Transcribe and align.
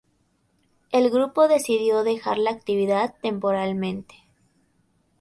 El 0.91 1.11
grupo 1.11 1.47
decidió 1.47 2.03
dejar 2.03 2.39
la 2.39 2.49
actividad 2.49 3.13
temporalmente. 3.21 4.15